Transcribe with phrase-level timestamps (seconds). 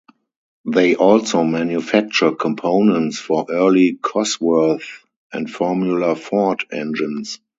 [0.65, 7.39] They also manufacture components for early Cosworth and Formula ford engines.